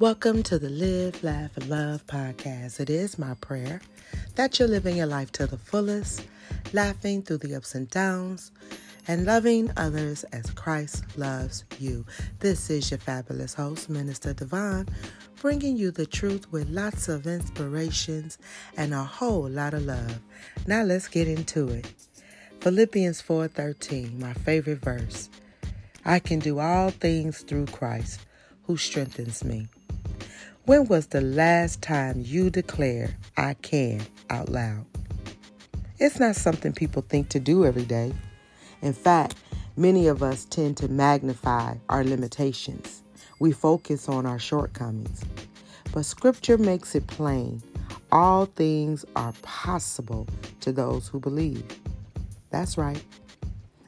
Welcome 0.00 0.42
to 0.44 0.58
the 0.58 0.70
Live, 0.70 1.22
Laugh, 1.22 1.54
and 1.58 1.68
Love 1.68 2.06
podcast. 2.06 2.80
It 2.80 2.88
is 2.88 3.18
my 3.18 3.34
prayer 3.34 3.82
that 4.34 4.58
you're 4.58 4.66
living 4.66 4.96
your 4.96 5.04
life 5.04 5.30
to 5.32 5.46
the 5.46 5.58
fullest, 5.58 6.26
laughing 6.72 7.20
through 7.20 7.36
the 7.36 7.54
ups 7.54 7.74
and 7.74 7.86
downs, 7.90 8.50
and 9.06 9.26
loving 9.26 9.70
others 9.76 10.24
as 10.32 10.50
Christ 10.52 11.04
loves 11.18 11.64
you. 11.78 12.06
This 12.38 12.70
is 12.70 12.90
your 12.90 12.96
fabulous 12.96 13.52
host, 13.52 13.90
Minister 13.90 14.32
Devon, 14.32 14.88
bringing 15.38 15.76
you 15.76 15.90
the 15.90 16.06
truth 16.06 16.50
with 16.50 16.70
lots 16.70 17.10
of 17.10 17.26
inspirations 17.26 18.38
and 18.78 18.94
a 18.94 19.04
whole 19.04 19.50
lot 19.50 19.74
of 19.74 19.84
love. 19.84 20.18
Now 20.66 20.82
let's 20.82 21.08
get 21.08 21.28
into 21.28 21.68
it. 21.68 21.92
Philippians 22.62 23.20
4:13, 23.20 24.18
my 24.18 24.32
favorite 24.32 24.82
verse. 24.82 25.28
I 26.06 26.20
can 26.20 26.38
do 26.38 26.58
all 26.58 26.88
things 26.88 27.40
through 27.42 27.66
Christ 27.66 28.20
who 28.62 28.78
strengthens 28.78 29.44
me. 29.44 29.68
When 30.66 30.86
was 30.86 31.06
the 31.06 31.22
last 31.22 31.80
time 31.80 32.22
you 32.24 32.50
declared, 32.50 33.16
I 33.36 33.54
can, 33.54 34.02
out 34.28 34.50
loud? 34.50 34.84
It's 35.98 36.20
not 36.20 36.36
something 36.36 36.72
people 36.72 37.02
think 37.02 37.30
to 37.30 37.40
do 37.40 37.64
every 37.64 37.84
day. 37.84 38.12
In 38.82 38.92
fact, 38.92 39.36
many 39.76 40.06
of 40.06 40.22
us 40.22 40.44
tend 40.44 40.76
to 40.76 40.88
magnify 40.88 41.76
our 41.88 42.04
limitations. 42.04 43.02
We 43.38 43.52
focus 43.52 44.08
on 44.08 44.26
our 44.26 44.38
shortcomings. 44.38 45.24
But 45.92 46.04
Scripture 46.04 46.58
makes 46.58 46.94
it 46.94 47.06
plain 47.06 47.62
all 48.12 48.46
things 48.46 49.04
are 49.16 49.32
possible 49.42 50.26
to 50.60 50.72
those 50.72 51.08
who 51.08 51.20
believe. 51.20 51.64
That's 52.50 52.76
right. 52.76 53.02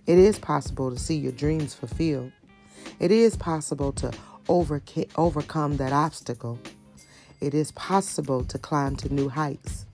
It 0.06 0.18
is 0.18 0.38
possible 0.38 0.90
to 0.90 0.98
see 0.98 1.16
your 1.16 1.32
dreams 1.32 1.74
fulfilled. 1.74 2.32
It 2.98 3.10
is 3.10 3.36
possible 3.36 3.92
to 3.92 4.10
overca- 4.48 5.10
overcome 5.16 5.76
that 5.78 5.92
obstacle. 5.92 6.58
It 7.40 7.54
is 7.54 7.72
possible 7.72 8.44
to 8.44 8.58
climb 8.58 8.96
to 8.96 9.12
new 9.12 9.28
heights. 9.28 9.86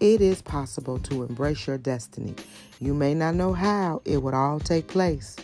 It 0.00 0.20
is 0.20 0.42
possible 0.42 0.98
to 0.98 1.22
embrace 1.22 1.66
your 1.66 1.78
destiny. 1.78 2.34
You 2.80 2.94
may 2.94 3.14
not 3.14 3.36
know 3.36 3.52
how 3.52 4.02
it 4.04 4.22
would 4.22 4.34
all 4.34 4.58
take 4.58 4.88
place. 4.88 5.36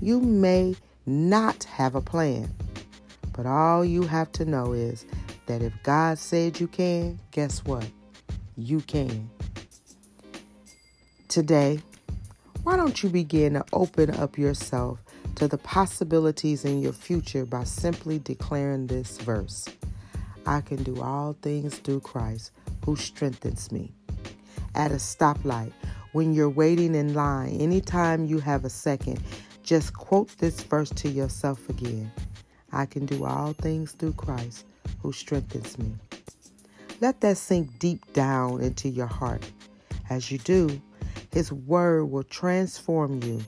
You 0.00 0.20
may 0.20 0.76
not 1.04 1.64
have 1.64 1.94
a 1.94 2.00
plan. 2.00 2.54
But 3.32 3.46
all 3.46 3.84
you 3.84 4.02
have 4.02 4.32
to 4.32 4.44
know 4.44 4.72
is 4.72 5.04
that 5.46 5.62
if 5.62 5.72
God 5.82 6.18
said 6.18 6.58
you 6.58 6.66
can, 6.68 7.18
guess 7.30 7.64
what? 7.64 7.86
You 8.56 8.80
can. 8.80 9.30
Today, 11.28 11.80
why 12.62 12.76
don't 12.76 13.02
you 13.02 13.10
begin 13.10 13.52
to 13.54 13.64
open 13.72 14.10
up 14.10 14.38
yourself 14.38 14.98
to 15.38 15.46
the 15.46 15.58
possibilities 15.58 16.64
in 16.64 16.82
your 16.82 16.92
future 16.92 17.46
by 17.46 17.62
simply 17.62 18.18
declaring 18.18 18.88
this 18.88 19.18
verse 19.18 19.68
I 20.46 20.60
can 20.60 20.82
do 20.82 21.00
all 21.00 21.36
things 21.42 21.78
through 21.78 22.00
Christ 22.00 22.50
who 22.84 22.96
strengthens 22.96 23.70
me. 23.70 23.92
At 24.74 24.90
a 24.90 24.96
stoplight, 24.96 25.72
when 26.10 26.34
you're 26.34 26.50
waiting 26.50 26.96
in 26.96 27.14
line, 27.14 27.50
anytime 27.60 28.26
you 28.26 28.40
have 28.40 28.64
a 28.64 28.68
second, 28.68 29.22
just 29.62 29.94
quote 29.94 30.36
this 30.38 30.60
verse 30.60 30.90
to 30.90 31.08
yourself 31.08 31.68
again 31.68 32.10
I 32.72 32.86
can 32.86 33.06
do 33.06 33.24
all 33.24 33.52
things 33.52 33.92
through 33.92 34.14
Christ 34.14 34.66
who 35.00 35.12
strengthens 35.12 35.78
me. 35.78 35.92
Let 37.00 37.20
that 37.20 37.36
sink 37.36 37.78
deep 37.78 38.12
down 38.12 38.60
into 38.60 38.88
your 38.88 39.06
heart. 39.06 39.48
As 40.10 40.32
you 40.32 40.38
do, 40.38 40.82
His 41.30 41.52
Word 41.52 42.06
will 42.06 42.24
transform 42.24 43.22
you 43.22 43.40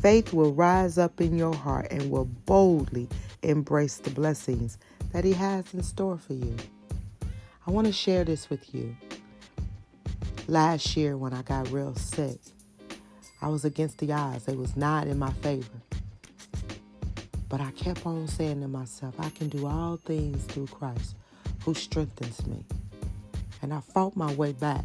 Faith 0.00 0.32
will 0.32 0.52
rise 0.52 0.98
up 0.98 1.20
in 1.20 1.36
your 1.36 1.54
heart 1.54 1.88
and 1.90 2.10
will 2.10 2.24
boldly 2.24 3.08
embrace 3.42 3.96
the 3.96 4.10
blessings 4.10 4.78
that 5.12 5.24
He 5.24 5.32
has 5.32 5.72
in 5.72 5.82
store 5.82 6.18
for 6.18 6.34
you. 6.34 6.54
I 7.66 7.70
want 7.70 7.86
to 7.86 7.92
share 7.92 8.24
this 8.24 8.48
with 8.48 8.74
you. 8.74 8.96
Last 10.48 10.96
year, 10.96 11.16
when 11.16 11.32
I 11.32 11.42
got 11.42 11.70
real 11.72 11.94
sick, 11.96 12.38
I 13.42 13.48
was 13.48 13.64
against 13.64 13.98
the 13.98 14.12
odds. 14.12 14.46
It 14.48 14.56
was 14.56 14.76
not 14.76 15.08
in 15.08 15.18
my 15.18 15.32
favor. 15.32 15.80
But 17.48 17.60
I 17.60 17.70
kept 17.72 18.06
on 18.06 18.28
saying 18.28 18.60
to 18.60 18.68
myself, 18.68 19.14
I 19.18 19.30
can 19.30 19.48
do 19.48 19.66
all 19.66 19.96
things 19.96 20.44
through 20.44 20.66
Christ 20.66 21.16
who 21.64 21.74
strengthens 21.74 22.46
me. 22.46 22.64
And 23.62 23.72
I 23.72 23.80
fought 23.80 24.16
my 24.16 24.32
way 24.34 24.52
back 24.52 24.84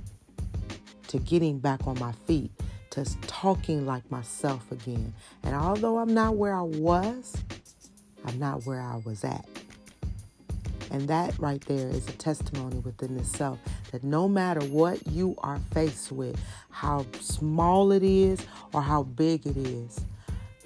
to 1.07 1.19
getting 1.19 1.59
back 1.59 1.85
on 1.85 1.99
my 1.99 2.13
feet 2.25 2.51
to 2.91 3.05
talking 3.27 3.85
like 3.85 4.09
myself 4.11 4.71
again. 4.71 5.13
And 5.43 5.55
although 5.55 5.97
I'm 5.97 6.13
not 6.13 6.35
where 6.35 6.55
I 6.55 6.61
was, 6.61 7.35
I'm 8.25 8.37
not 8.39 8.65
where 8.65 8.81
I 8.81 9.01
was 9.05 9.23
at. 9.23 9.45
And 10.91 11.07
that 11.07 11.37
right 11.39 11.61
there 11.67 11.87
is 11.87 12.07
a 12.09 12.11
testimony 12.13 12.79
within 12.79 13.17
itself 13.17 13.59
that 13.91 14.03
no 14.03 14.27
matter 14.27 14.59
what 14.65 15.07
you 15.07 15.35
are 15.39 15.59
faced 15.73 16.11
with, 16.11 16.37
how 16.69 17.05
small 17.21 17.93
it 17.93 18.03
is 18.03 18.45
or 18.73 18.81
how 18.81 19.03
big 19.03 19.47
it 19.47 19.55
is, 19.55 20.01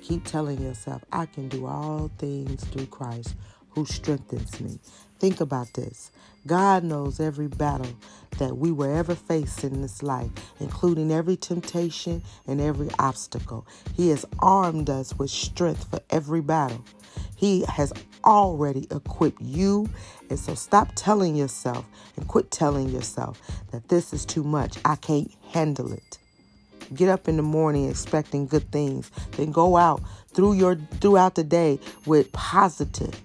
keep 0.02 0.24
telling 0.26 0.60
yourself, 0.62 1.04
I 1.12 1.28
can 1.28 1.48
do 1.48 1.68
all 1.68 2.10
things 2.18 2.64
through 2.66 2.88
Christ 2.88 3.36
who 3.76 3.86
strengthens 3.86 4.60
me. 4.60 4.80
Think 5.20 5.42
about 5.42 5.74
this. 5.74 6.12
God 6.48 6.84
knows 6.84 7.20
every 7.20 7.48
battle 7.48 7.94
that 8.38 8.58
we 8.58 8.72
will 8.72 8.96
ever 8.96 9.16
face 9.16 9.64
in 9.64 9.82
this 9.82 10.04
life, 10.04 10.30
including 10.60 11.12
every 11.12 11.38
temptation 11.38 12.22
and 12.48 12.62
every 12.62 12.90
obstacle. 13.00 13.66
He 13.96 14.10
has 14.10 14.26
armed 14.40 14.90
us 14.90 15.18
with 15.18 15.30
strength 15.30 15.90
for 15.90 16.00
every 16.10 16.42
battle. 16.42 16.84
He 17.36 17.66
has 17.68 17.94
already 18.24 18.88
equipped 18.92 19.42
you. 19.42 19.90
And 20.30 20.40
so 20.40 20.56
stop 20.56 20.90
telling 20.96 21.36
yourself 21.36 21.86
and 22.16 22.28
quit 22.28 22.52
telling 22.52 22.90
yourself 22.90 23.42
that 23.72 23.88
this 23.90 24.14
is 24.14 24.26
too 24.26 24.44
much. 24.44 24.78
I 24.86 24.96
can't 24.96 25.32
handle 25.52 25.92
it. 25.92 26.20
Get 26.94 27.10
up 27.10 27.28
in 27.28 27.38
the 27.38 27.44
morning 27.44 27.90
expecting 27.90 28.46
good 28.46 28.72
things. 28.72 29.10
Then 29.32 29.52
go 29.52 29.78
out 29.78 30.02
through 30.34 30.54
your 30.54 30.76
throughout 31.00 31.36
the 31.36 31.44
day 31.44 31.80
with 32.06 32.32
positive 32.32 33.20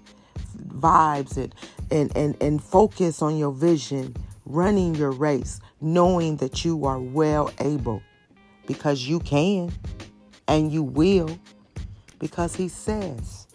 vibes 0.81 1.37
and 1.37 1.53
and, 1.91 2.15
and, 2.15 2.37
and 2.41 2.63
focus 2.63 3.21
on 3.21 3.37
your 3.37 3.51
vision, 3.51 4.15
running 4.45 4.95
your 4.95 5.11
race, 5.11 5.59
knowing 5.81 6.37
that 6.37 6.63
you 6.63 6.85
are 6.85 6.99
well 6.99 7.51
able 7.59 8.01
because 8.65 9.07
you 9.07 9.19
can 9.19 9.71
and 10.47 10.71
you 10.71 10.83
will 10.83 11.37
because 12.19 12.55
he 12.55 12.67
says 12.67 13.47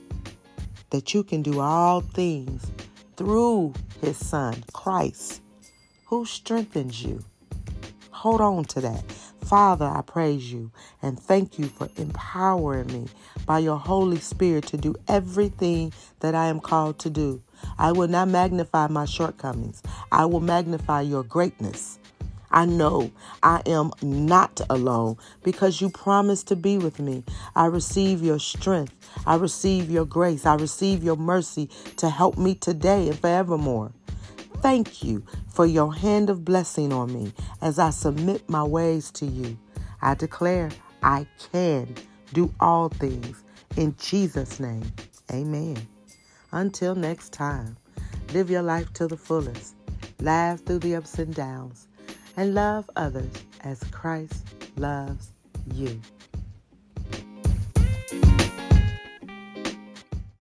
that 0.90 1.14
you 1.14 1.22
can 1.22 1.42
do 1.42 1.60
all 1.60 2.00
things 2.00 2.70
through 3.16 3.72
his 4.00 4.16
son, 4.16 4.62
Christ, 4.72 5.40
who 6.06 6.26
strengthens 6.26 7.02
you. 7.02 7.24
Hold 8.10 8.40
on 8.40 8.64
to 8.66 8.80
that. 8.82 9.04
Father, 9.46 9.86
I 9.86 10.00
praise 10.02 10.52
you 10.52 10.72
and 11.00 11.16
thank 11.16 11.56
you 11.56 11.66
for 11.66 11.88
empowering 11.96 12.88
me 12.88 13.06
by 13.46 13.60
your 13.60 13.78
Holy 13.78 14.18
Spirit 14.18 14.66
to 14.66 14.76
do 14.76 14.96
everything 15.06 15.92
that 16.18 16.34
I 16.34 16.48
am 16.48 16.58
called 16.58 16.98
to 17.00 17.10
do. 17.10 17.40
I 17.78 17.92
will 17.92 18.08
not 18.08 18.26
magnify 18.26 18.88
my 18.88 19.04
shortcomings. 19.04 19.84
I 20.10 20.24
will 20.24 20.40
magnify 20.40 21.02
your 21.02 21.22
greatness. 21.22 22.00
I 22.50 22.66
know 22.66 23.12
I 23.40 23.62
am 23.66 23.92
not 24.02 24.60
alone 24.68 25.16
because 25.44 25.80
you 25.80 25.90
promised 25.90 26.48
to 26.48 26.56
be 26.56 26.76
with 26.76 26.98
me. 26.98 27.22
I 27.54 27.66
receive 27.66 28.24
your 28.24 28.40
strength. 28.40 28.94
I 29.26 29.36
receive 29.36 29.88
your 29.88 30.06
grace. 30.06 30.44
I 30.44 30.56
receive 30.56 31.04
your 31.04 31.16
mercy 31.16 31.70
to 31.98 32.10
help 32.10 32.36
me 32.36 32.56
today 32.56 33.08
and 33.08 33.18
forevermore. 33.18 33.92
Thank 34.66 35.04
you 35.04 35.22
for 35.48 35.64
your 35.64 35.94
hand 35.94 36.28
of 36.28 36.44
blessing 36.44 36.92
on 36.92 37.12
me 37.12 37.32
as 37.62 37.78
I 37.78 37.90
submit 37.90 38.50
my 38.50 38.64
ways 38.64 39.12
to 39.12 39.24
you. 39.24 39.56
I 40.02 40.16
declare 40.16 40.70
I 41.04 41.28
can 41.52 41.94
do 42.32 42.52
all 42.58 42.88
things 42.88 43.44
in 43.76 43.94
Jesus' 43.96 44.58
name. 44.58 44.82
Amen. 45.32 45.86
Until 46.50 46.96
next 46.96 47.32
time, 47.32 47.76
live 48.32 48.50
your 48.50 48.62
life 48.62 48.92
to 48.94 49.06
the 49.06 49.16
fullest, 49.16 49.76
laugh 50.18 50.58
through 50.64 50.80
the 50.80 50.96
ups 50.96 51.20
and 51.20 51.32
downs, 51.32 51.86
and 52.36 52.52
love 52.52 52.90
others 52.96 53.30
as 53.60 53.84
Christ 53.92 54.46
loves 54.76 55.30
you. 55.72 56.00